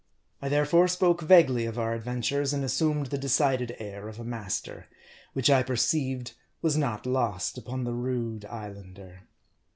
[0.41, 4.87] I therefore spoke vaguely of our adventures, and assumed the decided air of a master;
[5.33, 9.27] which I perceived was not lost upon the rude Islander.